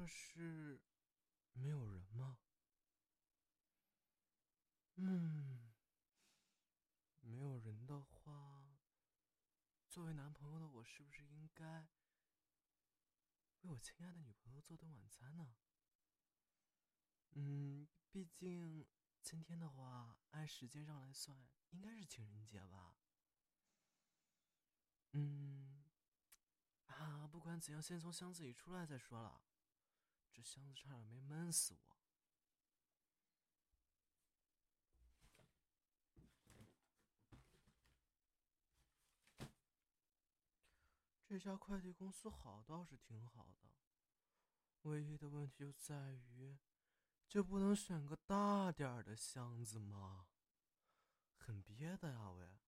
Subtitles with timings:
[0.00, 0.80] 这是
[1.52, 2.38] 没有人吗？
[4.94, 5.74] 嗯，
[7.20, 8.78] 没有人的话，
[9.90, 11.86] 作为男朋友的我是不是应该
[13.60, 15.54] 为我亲爱的女朋友做顿晚餐呢？
[17.32, 18.88] 嗯，毕竟
[19.20, 22.96] 今天的话，按时间上来算，应该是情人节吧。
[25.12, 25.84] 嗯，
[26.86, 29.42] 啊，不管怎样，先从箱子里出来再说了。
[30.32, 31.96] 这箱子差点没闷死我。
[41.26, 43.68] 这家快递公司好倒是挺好的，
[44.82, 46.58] 唯一的问题就在于，
[47.28, 50.26] 就不能选个大点儿的箱子吗？
[51.36, 52.58] 很憋的呀，喂。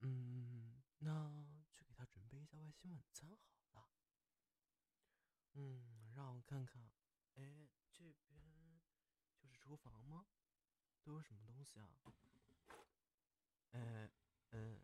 [0.00, 3.38] 嗯，那去给他准备一下外星晚餐
[3.72, 3.88] 好了。
[5.54, 6.90] 嗯，让我看看，
[7.34, 8.80] 哎，这边
[9.38, 10.26] 就是厨房吗？
[11.02, 11.88] 都有什么东西啊？
[13.72, 14.10] 哎，
[14.50, 14.80] 嗯。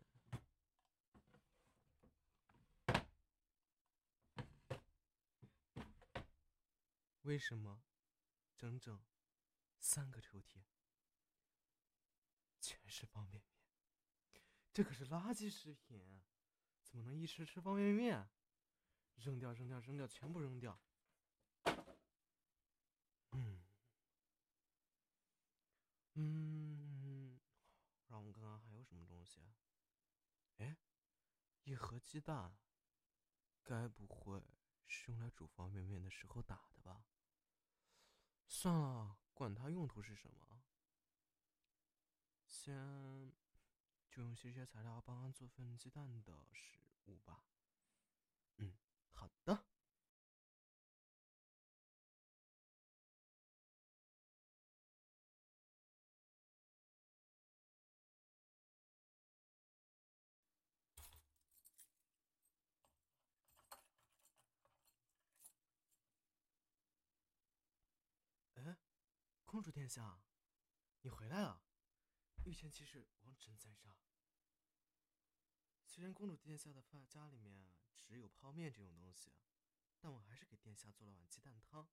[7.23, 7.83] 为什么
[8.57, 9.03] 整整
[9.77, 10.63] 三个抽屉
[12.61, 14.41] 全是方便面？
[14.71, 16.23] 这可是垃圾食品，
[16.81, 18.29] 怎么能一吃吃方便面？
[19.15, 20.79] 扔掉，扔掉，扔掉，全部扔掉。
[23.31, 23.61] 嗯
[26.15, 27.39] 嗯，
[28.07, 29.53] 让我看看还有什么东西。
[30.57, 30.75] 哎，
[31.63, 32.57] 一盒鸡蛋，
[33.63, 34.41] 该不会
[34.87, 37.05] 是用来煮方便面的时候打的吧？
[38.47, 40.63] 算了，管它用途是什么，
[42.47, 43.31] 先
[44.09, 47.45] 就用这些材料帮他做份鸡蛋的食物吧。
[48.57, 48.75] 嗯，
[49.11, 49.66] 好的。
[69.57, 70.21] 公主殿下，
[71.01, 71.63] 你回来了。
[72.43, 73.97] 御前骑士王臣在上。
[75.83, 79.33] 虽然公主殿下的饭家里面只有泡面这种东西，
[79.97, 81.89] 但我还是给殿下做了碗鸡蛋汤。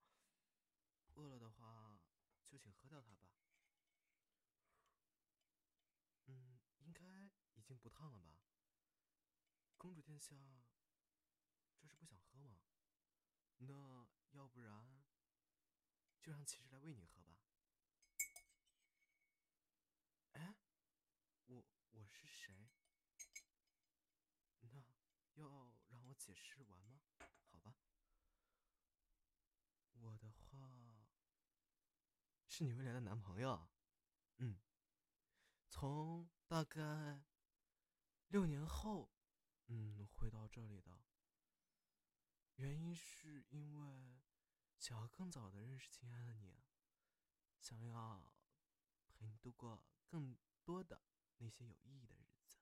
[1.14, 2.02] 饿了的话，
[2.46, 3.30] 就请喝掉它吧。
[6.26, 8.42] 嗯，应该已经不烫了吧？
[9.78, 10.36] 公主殿下，
[11.78, 12.58] 这是不想喝吗？
[13.56, 15.02] 那要不然？
[16.20, 17.38] 就让骑士来喂你喝吧。
[20.32, 20.56] 哎，
[21.44, 22.72] 我我是谁？
[24.60, 24.82] 那
[25.34, 27.02] 要让我解释完吗？
[27.50, 27.76] 好吧。
[29.92, 31.06] 我的话
[32.56, 33.68] 是你未来的男朋友。
[34.36, 34.60] 嗯，
[35.68, 37.24] 从大概
[38.28, 39.10] 六年后，
[39.66, 41.04] 嗯，回到这里的。
[42.54, 44.20] 原因是因为。
[44.76, 46.62] 想要更早的认识亲爱的你，
[47.58, 48.34] 想要
[49.14, 51.02] 陪你度过更多的
[51.38, 52.58] 那些有意义的日子。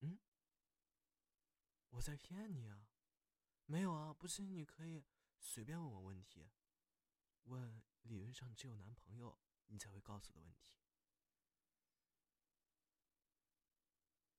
[0.00, 0.18] 嗯，
[1.88, 2.86] 我在骗你啊？
[3.64, 5.02] 没有啊，不信你可以
[5.40, 6.50] 随便问我问题，
[7.44, 10.78] 问理论上只有男朋友你才会告诉的问题。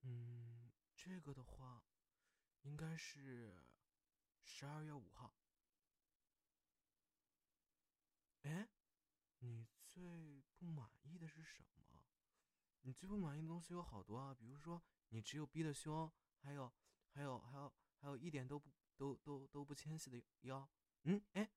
[0.01, 1.85] 嗯，这个的话，
[2.61, 3.63] 应该是。
[4.45, 5.33] 十二月五号。
[8.41, 8.69] 哎，
[9.39, 12.03] 你最不满意的是什么？
[12.81, 16.11] 你最不满意的东西有好多啊，比如说你只有 B 的胸，
[16.41, 16.73] 还有，
[17.07, 20.69] 还有，还有，还有一点都不都都都不纤细的腰。
[21.03, 21.49] 嗯，哎，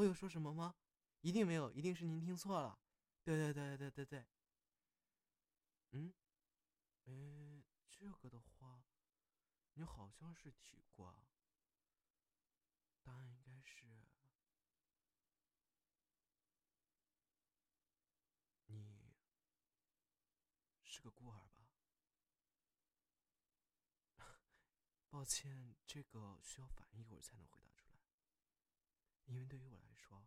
[0.00, 0.74] 我有说什么吗？
[1.20, 2.78] 一定没有，一定是您听错了。
[3.22, 4.24] 对对对对对对。
[5.90, 6.14] 嗯，
[7.04, 8.82] 哎，这个的话，
[9.74, 11.14] 你好像是提过。
[13.02, 13.84] 答案应该是，
[18.68, 19.12] 你
[20.82, 21.68] 是个孤儿吧？
[25.10, 27.89] 抱歉，这个需要反应一会儿才能回答出来。
[29.30, 30.26] 因为对于我来说，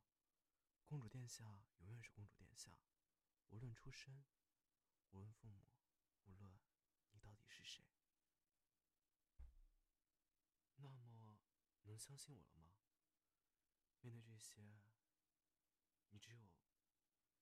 [0.86, 1.44] 公主殿下
[1.80, 2.80] 永远是公主殿下，
[3.50, 4.24] 无论出身，
[5.12, 5.68] 无论父母，
[6.24, 6.58] 无论
[7.12, 7.84] 你到底是谁。
[10.78, 11.04] 那么。
[11.86, 12.72] 能相信我了吗？
[14.00, 14.82] 面对这些，
[16.10, 16.50] 你只有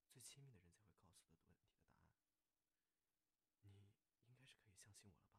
[0.09, 2.33] 最亲密的人才会告诉的问题的答案，
[3.61, 3.69] 你
[4.25, 5.29] 应该是可以相信我了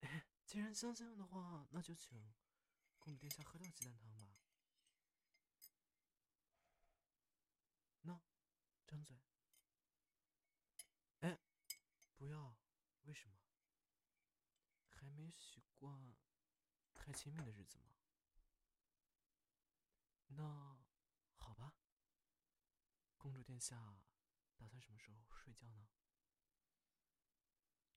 [0.00, 0.26] 吧？
[0.44, 2.34] 既然相信了的话，那就请
[3.04, 4.34] 公主殿下喝掉鸡蛋汤吧。
[8.00, 8.18] 那，
[8.86, 9.20] 张嘴。
[11.20, 11.38] 哎，
[12.14, 12.56] 不要，
[13.02, 13.36] 为什么？
[14.88, 16.16] 还没习惯
[16.94, 17.92] 太亲密的日子吗？
[20.28, 20.78] 那，
[21.36, 21.76] 好吧。
[23.18, 24.02] 公主殿下，
[24.56, 25.88] 打算什么时候睡觉呢？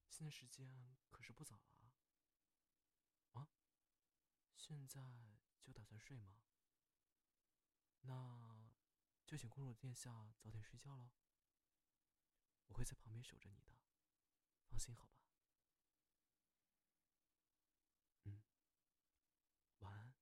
[0.09, 1.76] 现在时间可是不早了。
[4.68, 5.00] 现在
[5.62, 6.42] 就打算睡吗？
[8.02, 8.69] 那，
[9.25, 11.10] 就请公主殿下早点睡觉喽。
[12.66, 13.72] 我会在旁边守着你的，
[14.66, 15.24] 放心好吧。
[18.24, 18.44] 嗯，
[19.80, 20.14] 晚安。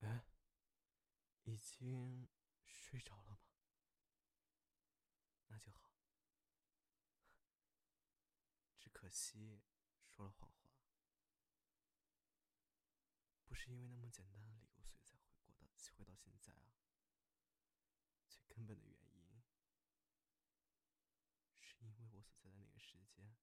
[0.00, 0.26] 哎，
[1.42, 2.26] 已经
[2.64, 3.40] 睡着了吗？
[5.48, 5.90] 那就好。
[8.78, 9.62] 只可惜
[10.08, 10.74] 说了谎话。
[13.46, 16.74] 不是因为那么简单的理由，所以才回过到回到现在啊。
[18.28, 19.42] 最根本的原因，
[21.60, 23.36] 是因为我所在的那个时间，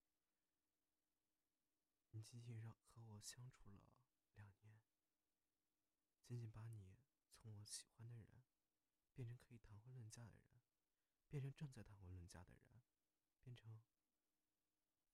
[2.09, 3.81] 你仅仅让和我相处了
[4.35, 4.81] 两年，
[6.21, 6.97] 仅仅把你
[7.29, 8.44] 从我喜欢的人，
[9.13, 10.62] 变成可以谈婚论嫁的人，
[11.29, 12.81] 变成正在谈婚论嫁的人，
[13.41, 13.81] 变成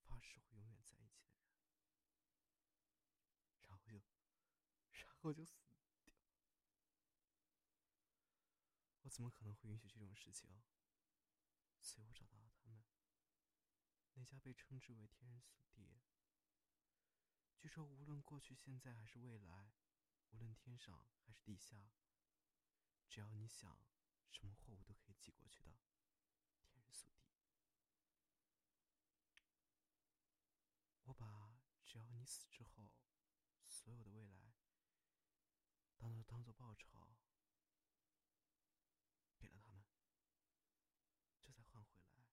[0.07, 1.51] 发誓会永远在一起的人，
[3.67, 4.01] 然后就。
[4.99, 5.59] 然后就死
[6.03, 6.13] 掉，
[9.01, 10.63] 我怎么可能会允许这种事情？
[11.81, 12.85] 所以我找到了他们，
[14.13, 16.01] 那家被称之为天人速递。
[17.57, 19.73] 据说无论过去、现在还是未来，
[20.29, 21.91] 无论天上还是地下，
[23.09, 23.85] 只要你想，
[24.31, 25.71] 什么货物都可以寄过去的
[26.63, 27.27] 天人速递。
[31.03, 32.91] 我把只要你死之后，
[33.65, 34.53] 所有的未来。
[35.97, 37.17] 当做当做报酬，
[39.37, 39.83] 给了他们，
[41.41, 42.27] 这才换回来，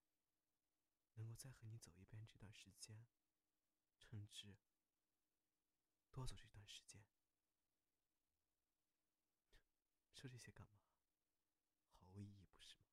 [1.14, 3.06] 能够再和你走一遍这段时间，
[3.96, 4.58] 甚至
[6.10, 7.06] 多走这段时间。
[10.12, 10.80] 说这些干嘛？
[11.92, 12.84] 毫无意义，不是吗？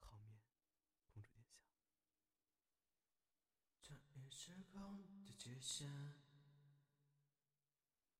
[0.00, 0.42] 后面，
[1.12, 1.56] 公主殿下。
[3.80, 5.88] 穿越时空的界限。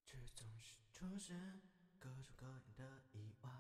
[0.05, 1.61] 却总是出现
[2.01, 3.51] 各种各样的意外，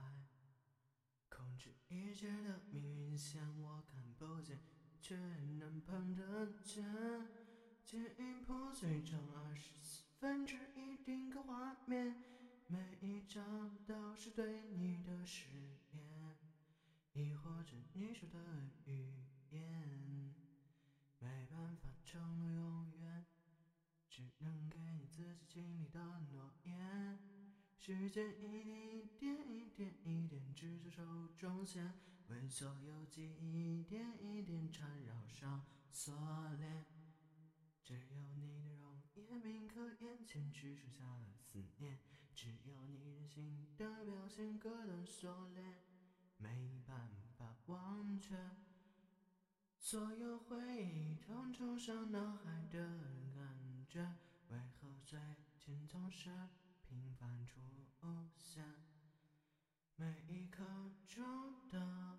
[1.29, 4.59] 控制一切的命运线我看不见，
[5.01, 6.85] 却能碰得见。
[7.85, 12.17] 剪影破碎成二十四分之一定格画面，
[12.67, 15.45] 每一张都是对你的誓
[15.93, 16.37] 言，
[17.13, 18.41] 亦或者你说的
[18.87, 19.15] 语
[19.51, 20.35] 言，
[21.21, 23.27] 没办法承诺永远。
[24.09, 26.01] 只能给你自己心里的
[26.31, 27.19] 诺言。
[27.77, 31.93] 时间一点一点一点一点织成手中线，
[32.29, 36.15] 为所有记忆一点一点缠绕上锁
[36.55, 36.87] 链。
[37.85, 41.99] 只有你的容颜铭刻眼前，只剩下了思念。
[42.35, 45.75] 只有你任性的表现割断锁链，
[46.39, 48.35] 没办法忘却。
[49.89, 52.77] 所有回忆统冲上脑海的
[53.37, 54.01] 感觉，
[54.49, 55.17] 为何最
[55.61, 56.29] 近总是
[56.83, 57.61] 频繁出
[58.37, 58.65] 现？
[59.95, 60.65] 每一刻
[61.07, 62.19] 钟的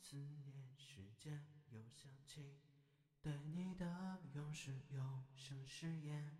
[0.00, 2.60] 思念时间，又想起
[3.20, 6.38] 对你的永世永生誓言。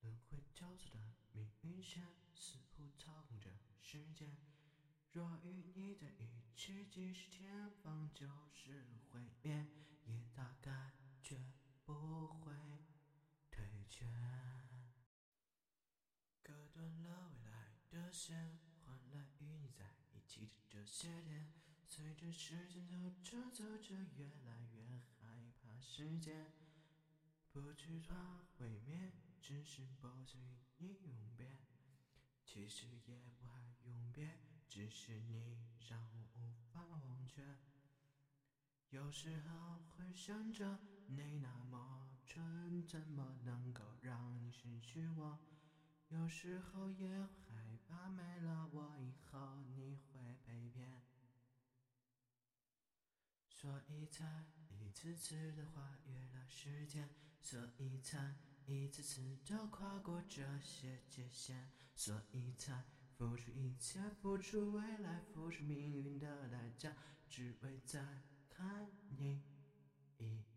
[0.00, 3.48] 轮回交错的命运线，似乎操控着
[3.80, 4.47] 时间。
[5.10, 9.66] 若与你在一起，即使前方就是毁灭，
[10.04, 11.52] 也大概绝
[11.84, 12.52] 不会
[13.50, 14.04] 退却。
[16.42, 21.52] 割断了未来的线，换来与你在一起的这些天。
[21.86, 26.52] 随着时间走着走着，越来越害怕时间。
[27.50, 30.38] 不惧怕毁灭，只是不想
[30.76, 31.48] 与你永别。
[32.44, 34.37] 其实也不害永别。
[34.88, 37.42] 只是你让我无法忘却，
[38.88, 45.38] 有时候会想着你那么蠢，怎么能够让你失去我？
[46.08, 51.02] 有时候也害怕没了我以后你会被骗，
[53.50, 57.10] 所以才一次次的跨越了时间，
[57.42, 62.86] 所以才一次次的跨过这些界限，所以才
[63.18, 66.92] 付出一切付出未来付出命运的代价
[67.28, 67.98] 只为再
[68.48, 69.42] 看你
[70.18, 70.47] 一眼。